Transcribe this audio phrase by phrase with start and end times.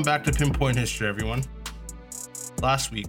[0.00, 1.44] welcome back to Pinpoint History, everyone.
[2.62, 3.08] Last week,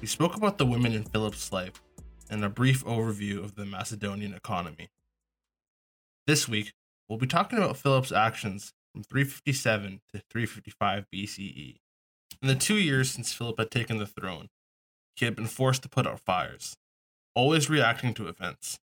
[0.00, 1.82] we spoke about the women in Philip's life
[2.30, 4.88] and a brief overview of the Macedonian economy.
[6.26, 6.72] This week,
[7.06, 11.76] we'll be talking about Philip's actions from 357 to 355 BCE.
[12.40, 14.48] In the two years since Philip had taken the throne,
[15.16, 16.74] he had been forced to put out fires,
[17.34, 18.78] always reacting to events.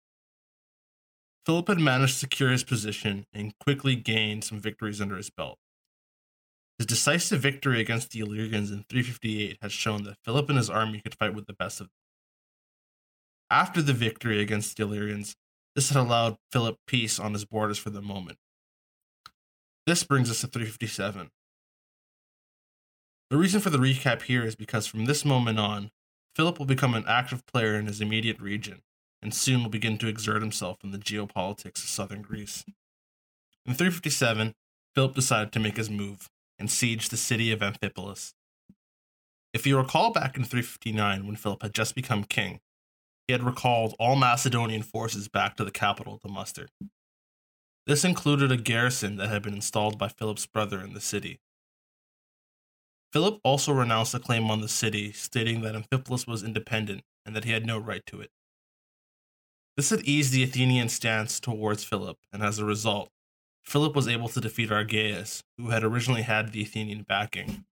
[1.46, 5.60] Philip had managed to secure his position and quickly gained some victories under his belt.
[6.78, 11.00] His decisive victory against the Illyrians in 358 had shown that Philip and his army
[11.00, 11.92] could fight with the best of them.
[13.50, 15.36] After the victory against the Illyrians,
[15.76, 18.38] this had allowed Philip peace on his borders for the moment.
[19.86, 21.30] This brings us to 357.
[23.30, 25.90] The reason for the recap here is because from this moment on,
[26.34, 28.82] Philip will become an active player in his immediate region
[29.22, 32.64] and soon will begin to exert himself in the geopolitics of southern Greece.
[33.64, 34.54] In 357,
[34.94, 38.34] Philip decided to make his move and siege the city of Amphipolis.
[39.52, 42.60] If you recall back in 359, when Philip had just become king,
[43.26, 46.68] he had recalled all Macedonian forces back to the capital to muster.
[47.86, 51.40] This included a garrison that had been installed by Philip's brother in the city.
[53.12, 57.44] Philip also renounced a claim on the city, stating that Amphipolis was independent and that
[57.44, 58.30] he had no right to it.
[59.76, 63.10] This had eased the Athenian stance towards Philip, and as a result,
[63.64, 67.64] Philip was able to defeat Argaeus, who had originally had the Athenian backing.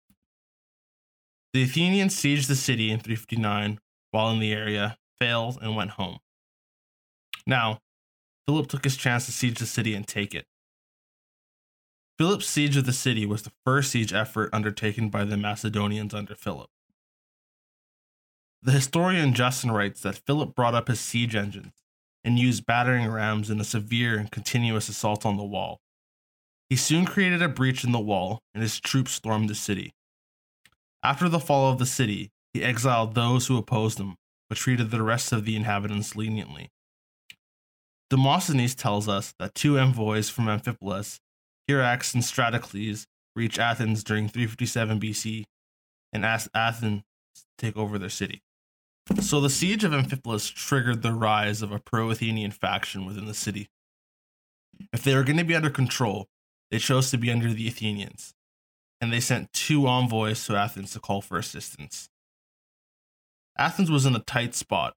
[1.52, 3.78] The Athenians sieged the city in 359
[4.10, 6.18] while in the area, failed, and went home.
[7.46, 7.78] Now,
[8.46, 10.46] Philip took his chance to siege the city and take it.
[12.18, 16.34] Philip's siege of the city was the first siege effort undertaken by the Macedonians under
[16.34, 16.70] Philip.
[18.62, 21.72] The historian Justin writes that Philip brought up his siege engines
[22.24, 25.80] and used battering rams in a severe and continuous assault on the wall.
[26.72, 29.92] He soon created a breach in the wall, and his troops stormed the city.
[31.02, 34.16] After the fall of the city, he exiled those who opposed him,
[34.48, 36.70] but treated the rest of the inhabitants leniently.
[38.08, 41.18] Demosthenes tells us that two envoys from Amphipolis,
[41.68, 43.04] Hierax and Stratocles,
[43.36, 45.44] reached Athens during 357 BC
[46.10, 47.02] and asked Athens
[47.34, 48.40] to take over their city.
[49.20, 53.68] So the siege of Amphipolis triggered the rise of a pro-Athenian faction within the city.
[54.90, 56.28] If they were going to be under control,
[56.72, 58.32] they chose to be under the Athenians,
[58.98, 62.08] and they sent two envoys to Athens to call for assistance.
[63.58, 64.94] Athens was in a tight spot.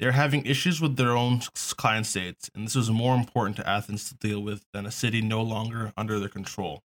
[0.00, 1.42] They were having issues with their own
[1.76, 5.22] client states, and this was more important to Athens to deal with than a city
[5.22, 6.82] no longer under their control.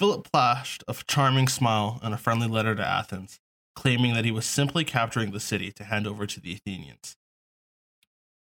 [0.00, 3.38] Philip flashed a charming smile and a friendly letter to Athens,
[3.76, 7.16] claiming that he was simply capturing the city to hand over to the Athenians.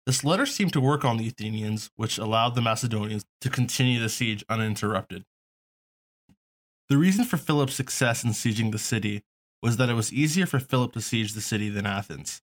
[0.05, 4.09] This letter seemed to work on the Athenians, which allowed the Macedonians to continue the
[4.09, 5.25] siege uninterrupted.
[6.89, 9.23] The reason for Philip's success in sieging the city
[9.61, 12.41] was that it was easier for Philip to siege the city than Athens.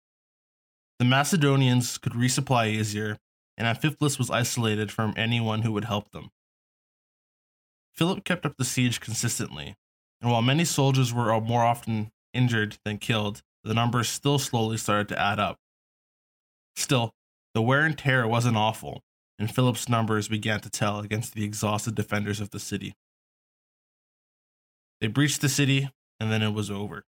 [0.99, 3.19] The Macedonians could resupply easier,
[3.57, 6.31] and Amphipolis was isolated from anyone who would help them.
[7.95, 9.75] Philip kept up the siege consistently,
[10.21, 15.09] and while many soldiers were more often injured than killed, the numbers still slowly started
[15.09, 15.59] to add up.
[16.77, 17.13] Still,
[17.59, 19.03] the wear and tear wasn't awful,
[19.37, 22.95] and Philip's numbers began to tell against the exhausted defenders of the city.
[25.01, 27.03] They breached the city, and then it was over.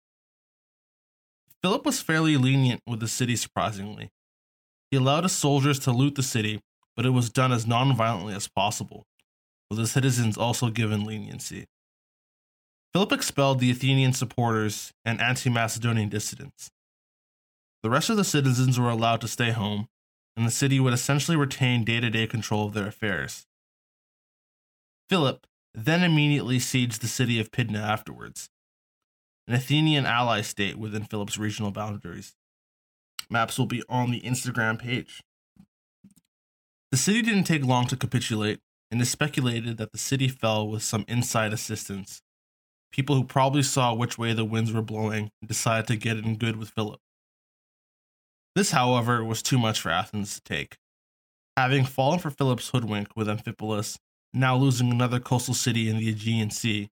[1.60, 4.08] Philip was fairly lenient with the city, surprisingly.
[4.90, 6.62] He allowed his soldiers to loot the city,
[6.96, 9.04] but it was done as non-violently as possible,
[9.68, 11.66] with the citizens also given leniency.
[12.94, 16.70] Philip expelled the Athenian supporters and anti Macedonian dissidents.
[17.82, 19.88] The rest of the citizens were allowed to stay home,
[20.38, 23.44] and the city would essentially retain day to day control of their affairs.
[25.10, 28.48] Philip then immediately sieged the city of Pydna afterwards,
[29.48, 32.36] an Athenian ally state within Philip's regional boundaries.
[33.28, 35.22] Maps will be on the Instagram page.
[36.92, 38.60] The city didn't take long to capitulate,
[38.90, 42.22] and is speculated that the city fell with some inside assistance
[42.90, 46.36] people who probably saw which way the winds were blowing and decided to get in
[46.36, 47.00] good with Philip.
[48.54, 50.76] This, however, was too much for Athens to take.
[51.56, 53.98] Having fallen for Philip's hoodwink with Amphipolis,
[54.32, 56.88] now losing another coastal city in the Aegean Sea,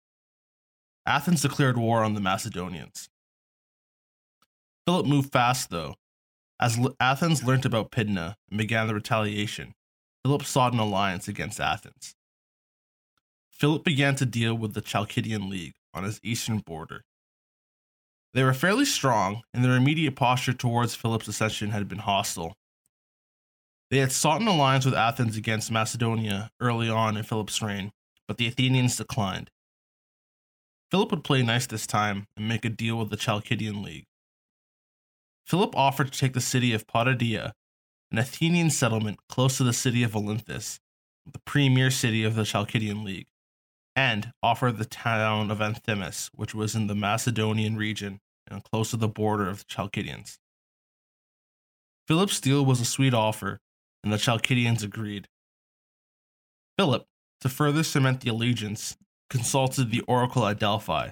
[1.07, 3.09] Athens declared war on the Macedonians.
[4.87, 5.95] Philip moved fast, though.
[6.59, 9.75] As Athens learnt about Pydna and began the retaliation,
[10.25, 12.15] Philip sought an alliance against Athens.
[13.51, 17.03] Philip began to deal with the Chalcidian League, on his eastern border.
[18.37, 22.55] They were fairly strong, and their immediate posture towards Philip's accession had been hostile.
[23.91, 27.93] They had sought an alliance with Athens against Macedonia early on in Philip's reign,
[28.29, 29.51] but the Athenians declined.
[30.91, 34.05] Philip would play nice this time and make a deal with the Chalcidian League.
[35.47, 37.53] Philip offered to take the city of Potidaea,
[38.13, 40.79] an Athenian settlement close to the city of Olynthus,
[41.25, 43.29] the premier city of the Chalcidian League,
[43.95, 48.21] and offered the town of Anthemus, which was in the Macedonian region
[48.51, 50.39] and close to the border of the Chalcidians.
[52.07, 53.59] Philip's deal was a sweet offer,
[54.05, 55.27] and the Chalcidians agreed.
[56.79, 57.05] Philip,
[57.41, 58.97] to further cement the allegiance,
[59.29, 61.11] consulted the oracle at Delphi,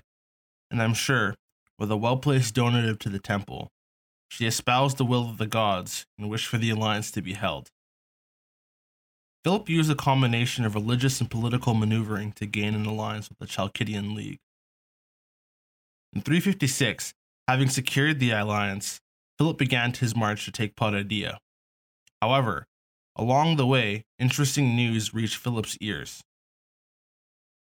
[0.71, 1.35] and I'm sure,
[1.79, 3.71] with a well placed donative to the temple,
[4.29, 7.71] she espoused the will of the gods and wished for the alliance to be held.
[9.45, 13.47] Philip used a combination of religious and political maneuvering to gain an alliance with the
[13.47, 14.39] Chalcidian League.
[16.15, 17.13] In 356,
[17.49, 19.01] having secured the alliance,
[19.39, 21.39] Philip began his march to take Potidaea.
[22.23, 22.67] However,
[23.17, 26.23] along the way, interesting news reached Philip's ears.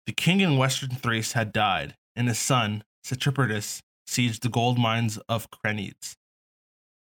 [0.05, 5.17] The king in western Thrace had died, and his son, Satripadus, sieged the gold mines
[5.29, 6.15] of Crenides,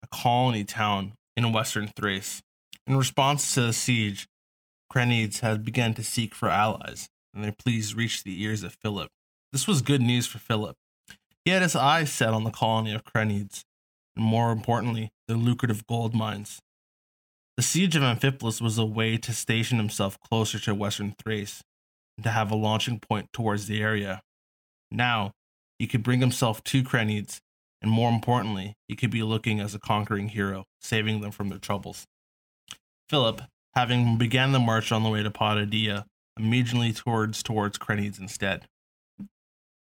[0.03, 2.43] a colony town in western Thrace.
[2.87, 4.27] In response to the siege,
[4.93, 9.11] Crenides had begun to seek for allies, and their pleas reached the ears of Philip.
[9.53, 10.77] This was good news for Philip.
[11.49, 13.65] He had his eyes set on the colony of Crenides,
[14.15, 16.61] and more importantly, the lucrative gold mines.
[17.57, 21.63] The siege of Amphipolis was a way to station himself closer to western Thrace
[22.19, 24.21] and to have a launching point towards the area.
[24.91, 25.33] Now,
[25.79, 27.39] he could bring himself to Crenides,
[27.81, 31.59] and more importantly, he could be looking as a conquering hero, saving them from their
[31.59, 32.05] troubles.
[33.09, 33.41] Philip,
[33.75, 36.05] having began the march on the way to Potidaea,
[36.39, 38.67] immediately towards towards Crenides instead.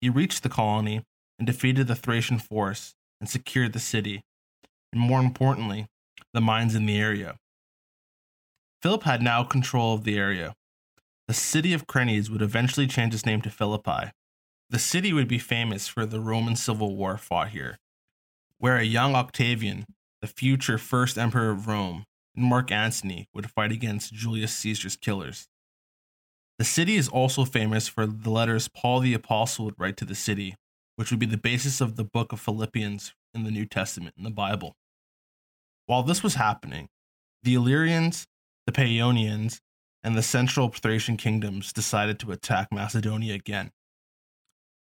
[0.00, 1.04] He reached the colony
[1.44, 4.22] and defeated the Thracian force and secured the city,
[4.94, 5.86] and more importantly,
[6.32, 7.36] the mines in the area.
[8.80, 10.54] Philip had now control of the area.
[11.28, 14.12] The city of Crenides would eventually change its name to Philippi.
[14.70, 17.76] The city would be famous for the Roman Civil War fought here,
[18.56, 19.84] where a young Octavian,
[20.22, 22.04] the future first emperor of Rome,
[22.34, 25.46] and Mark Antony would fight against Julius Caesar's killers.
[26.56, 30.14] The city is also famous for the letters Paul the Apostle would write to the
[30.14, 30.56] city,
[30.96, 34.24] which would be the basis of the book of Philippians in the New Testament in
[34.24, 34.76] the Bible.
[35.86, 36.88] While this was happening,
[37.42, 38.26] the Illyrians,
[38.66, 39.60] the Paeonians,
[40.02, 43.70] and the central Thracian kingdoms decided to attack Macedonia again.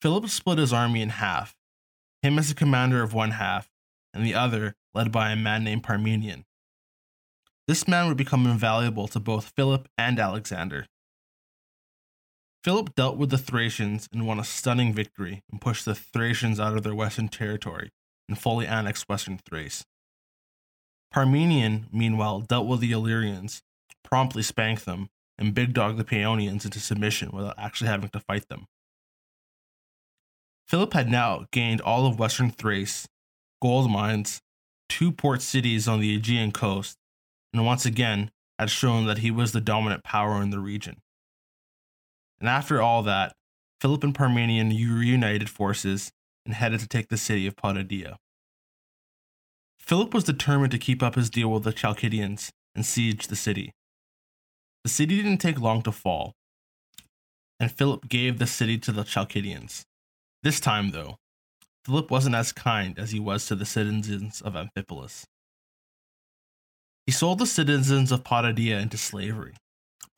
[0.00, 1.54] Philip split his army in half,
[2.22, 3.68] him as the commander of one half,
[4.14, 6.44] and the other led by a man named Parmenion.
[7.68, 10.86] This man would become invaluable to both Philip and Alexander.
[12.62, 16.76] Philip dealt with the Thracians and won a stunning victory and pushed the Thracians out
[16.76, 17.90] of their western territory
[18.28, 19.84] and fully annexed western Thrace.
[21.12, 23.62] Parmenion, meanwhile, dealt with the Illyrians,
[24.04, 25.08] promptly spanked them,
[25.38, 28.66] and big dogged the Paeonians into submission without actually having to fight them.
[30.68, 33.08] Philip had now gained all of western Thrace,
[33.62, 34.42] gold mines,
[34.88, 36.98] two port cities on the Aegean coast,
[37.54, 41.00] and once again had shown that he was the dominant power in the region.
[42.40, 43.32] And after all that,
[43.80, 46.10] Philip and Parmenion reunited forces
[46.44, 48.16] and headed to take the city of Potidaea.
[49.78, 53.72] Philip was determined to keep up his deal with the Chalcidians and siege the city.
[54.84, 56.32] The city didn't take long to fall,
[57.58, 59.82] and Philip gave the city to the Chalcidians.
[60.42, 61.16] This time, though,
[61.84, 65.24] Philip wasn't as kind as he was to the citizens of Amphipolis.
[67.06, 69.54] He sold the citizens of Potidaea into slavery,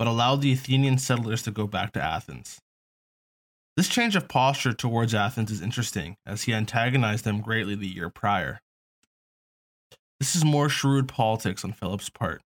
[0.02, 2.58] but allowed the Athenian settlers to go back to Athens.
[3.76, 8.10] This change of posture towards Athens is interesting, as he antagonized them greatly the year
[8.10, 8.58] prior.
[10.18, 12.42] This is more shrewd politics on Philip's part.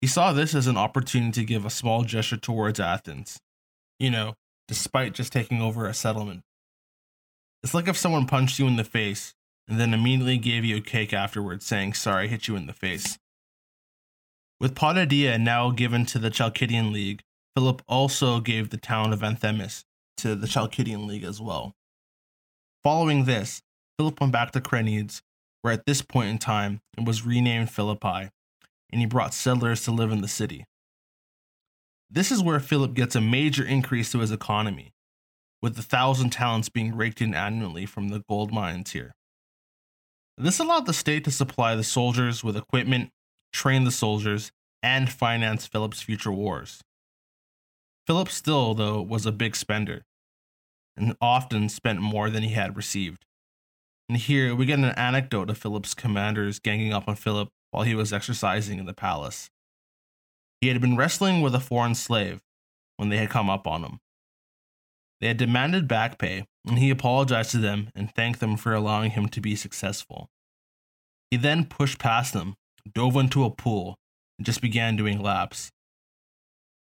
[0.00, 3.40] He saw this as an opportunity to give a small gesture towards Athens,
[3.98, 4.34] you know,
[4.68, 6.42] despite just taking over a settlement.
[7.64, 9.34] It's like if someone punched you in the face
[9.66, 12.72] and then immediately gave you a cake afterwards saying, Sorry, I hit you in the
[12.72, 13.18] face.
[14.60, 17.22] With Potidaea now given to the Chalcidian League,
[17.56, 19.84] Philip also gave the town of Anthemus
[20.18, 21.74] to the Chalcidian League as well.
[22.82, 23.62] Following this,
[23.98, 25.22] Philip went back to Crenides,
[25.62, 28.30] where at this point in time it was renamed Philippi,
[28.90, 30.66] and he brought settlers to live in the city.
[32.10, 34.92] This is where Philip gets a major increase to his economy,
[35.62, 39.14] with the thousand talents being raked in annually from the gold mines here.
[40.36, 43.10] This allowed the state to supply the soldiers with equipment
[43.54, 46.82] train the soldiers, and finance Philip's future wars.
[48.06, 50.02] Philip still, though, was a big spender,
[50.96, 53.24] and often spent more than he had received.
[54.08, 57.94] And here we get an anecdote of Philip's commanders ganging up on Philip while he
[57.94, 59.48] was exercising in the palace.
[60.60, 62.42] He had been wrestling with a foreign slave
[62.96, 64.00] when they had come up on him.
[65.20, 69.12] They had demanded back pay, and he apologized to them and thanked them for allowing
[69.12, 70.28] him to be successful.
[71.30, 72.56] He then pushed past them,
[72.92, 73.96] dove into a pool,
[74.38, 75.70] and just began doing laps.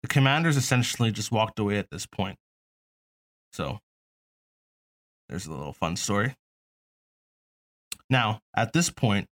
[0.01, 2.37] The commanders essentially just walked away at this point.
[3.51, 3.79] So,
[5.29, 6.35] there's a little fun story.
[8.09, 9.27] Now, at this point,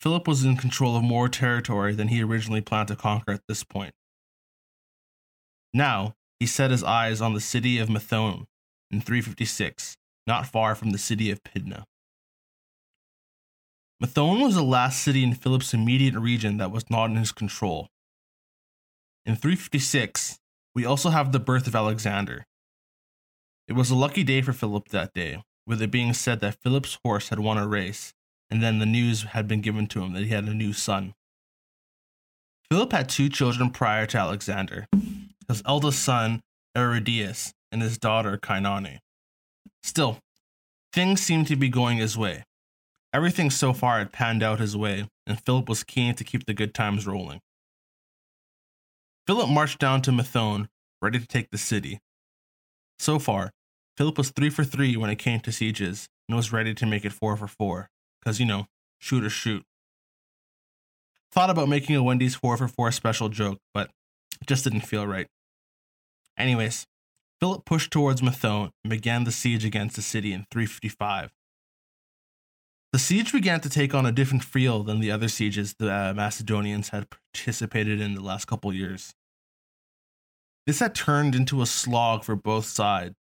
[0.00, 3.64] Philip was in control of more territory than he originally planned to conquer at this
[3.64, 3.92] point.
[5.72, 8.44] Now, he set his eyes on the city of Methone
[8.90, 11.84] in 356, not far from the city of Pydna.
[14.04, 17.88] Methone was the last city in Philip's immediate region that was not in his control.
[19.24, 20.38] In 356,
[20.74, 22.44] we also have the birth of Alexander.
[23.66, 26.98] It was a lucky day for Philip that day, with it being said that Philip's
[27.02, 28.12] horse had won a race,
[28.50, 31.14] and then the news had been given to him that he had a new son.
[32.68, 34.86] Philip had two children prior to Alexander
[35.48, 36.42] his eldest son,
[36.76, 38.98] Arrhidaeus, and his daughter, Kainane.
[39.82, 40.18] Still,
[40.92, 42.44] things seemed to be going his way.
[43.14, 46.52] Everything so far had panned out his way, and Philip was keen to keep the
[46.52, 47.40] good times rolling.
[49.28, 50.66] Philip marched down to Methone,
[51.00, 52.00] ready to take the city.
[52.98, 53.52] So far,
[53.96, 57.04] Philip was 3 for 3 when it came to sieges and was ready to make
[57.04, 57.88] it 4 for 4,
[58.20, 58.66] because, you know,
[58.98, 59.62] shoot or shoot.
[61.30, 63.90] Thought about making a Wendy's 4 for 4 special joke, but
[64.40, 65.28] it just didn't feel right.
[66.36, 66.88] Anyways,
[67.38, 71.30] Philip pushed towards Methone and began the siege against the city in 355.
[72.94, 76.14] The siege began to take on a different feel than the other sieges the uh,
[76.14, 79.12] Macedonians had participated in the last couple years.
[80.64, 83.16] This had turned into a slog for both sides,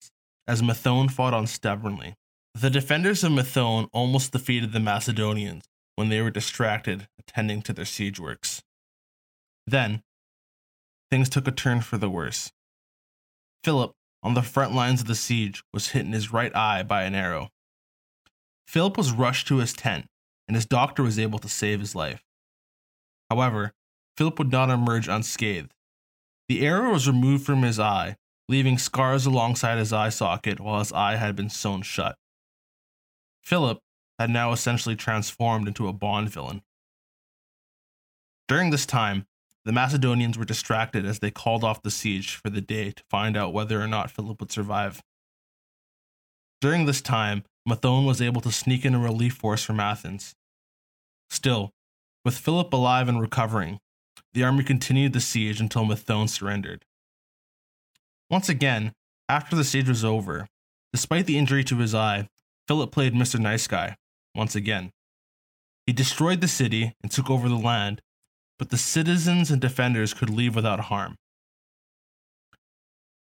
[0.47, 2.15] as Methone fought on stubbornly.
[2.55, 5.65] The defenders of Methone almost defeated the Macedonians
[5.97, 8.63] when they were distracted attending to their siege works.
[9.67, 10.01] Then,
[11.11, 12.51] things took a turn for the worse.
[13.63, 17.03] Philip, on the front lines of the siege, was hit in his right eye by
[17.03, 17.51] an arrow.
[18.69, 20.05] Philip was rushed to his tent,
[20.47, 22.23] and his doctor was able to save his life.
[23.27, 23.73] However,
[24.15, 25.73] Philip would not emerge unscathed.
[26.47, 28.15] The arrow was removed from his eye,
[28.47, 32.15] leaving scars alongside his eye socket while his eye had been sewn shut.
[33.41, 33.79] Philip
[34.19, 36.61] had now essentially transformed into a Bond villain.
[38.47, 39.25] During this time,
[39.65, 43.35] the Macedonians were distracted as they called off the siege for the day to find
[43.35, 45.01] out whether or not Philip would survive.
[46.61, 50.35] During this time, Methone was able to sneak in a relief force from Athens.
[51.29, 51.71] Still,
[52.25, 53.79] with Philip alive and recovering,
[54.33, 56.85] the army continued the siege until Methone surrendered.
[58.29, 58.93] Once again,
[59.27, 60.47] after the siege was over,
[60.91, 62.27] despite the injury to his eye,
[62.67, 63.39] Philip played Mr.
[63.39, 63.95] Nice Guy
[64.35, 64.91] once again.
[65.85, 68.01] He destroyed the city and took over the land,
[68.59, 71.15] but the citizens and defenders could leave without harm.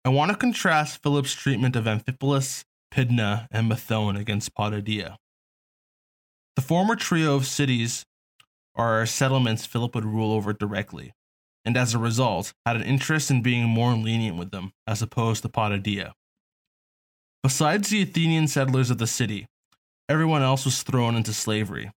[0.05, 5.17] I want to contrast Philip's treatment of Amphipolis Pydna, and Methone against Potidaea.
[6.57, 8.05] The former trio of cities
[8.75, 11.13] are settlements Philip would rule over directly,
[11.65, 15.43] and as a result, had an interest in being more lenient with them as opposed
[15.43, 16.13] to Potidaea.
[17.43, 19.47] Besides the Athenian settlers of the city,
[20.09, 21.91] everyone else was thrown into slavery,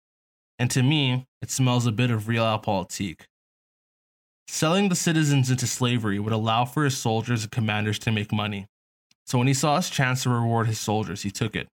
[0.57, 3.21] and to me, it smells a bit of realpolitik.
[4.47, 8.65] Selling the citizens into slavery would allow for his soldiers and commanders to make money,
[9.29, 11.67] so when he saw his chance to reward his soldiers, he took it.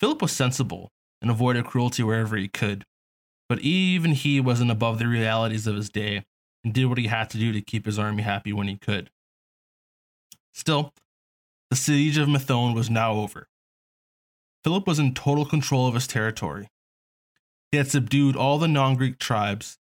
[0.00, 0.88] Philip was sensible
[1.20, 2.82] and avoided cruelty wherever he could,
[3.46, 6.24] but even he wasn't above the realities of his day
[6.64, 9.10] and did what he had to do to keep his army happy when he could.
[10.54, 10.94] Still,
[11.68, 13.46] the siege of Methone was now over.
[14.62, 16.68] Philip was in total control of his territory.
[17.70, 19.76] He had subdued all the non Greek tribes,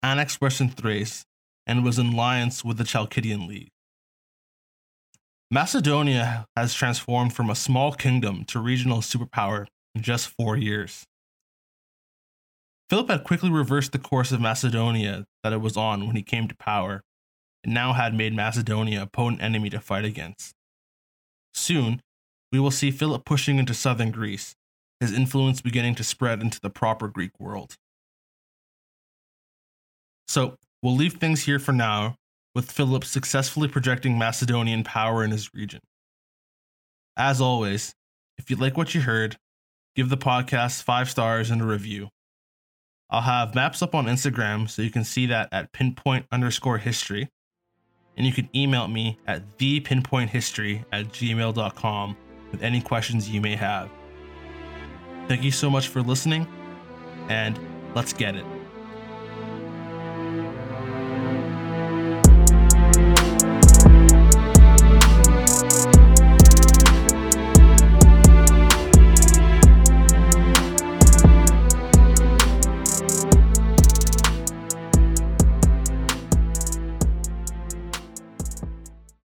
[0.00, 1.24] annexed Western Thrace,
[1.66, 3.72] and was in alliance with the Chalcidian League.
[5.50, 11.06] Macedonia has transformed from a small kingdom to regional superpower in just four years.
[12.90, 16.48] Philip had quickly reversed the course of Macedonia that it was on when he came
[16.48, 17.02] to power,
[17.64, 20.54] and now had made Macedonia a potent enemy to fight against.
[21.54, 22.02] Soon,
[22.52, 24.54] we will see Philip pushing into southern Greece,
[25.00, 27.76] his influence beginning to spread into the proper Greek world.
[30.26, 32.16] So, we'll leave things here for now
[32.58, 35.78] with Philip successfully projecting Macedonian power in his region.
[37.16, 37.94] As always,
[38.36, 39.36] if you like what you heard,
[39.94, 42.08] give the podcast five stars and a review.
[43.10, 47.28] I'll have maps up on Instagram so you can see that at pinpoint underscore history.
[48.16, 52.16] And you can email me at thepinpointhistory at gmail.com
[52.50, 53.88] with any questions you may have.
[55.28, 56.44] Thank you so much for listening,
[57.28, 57.56] and
[57.94, 58.57] let's get it.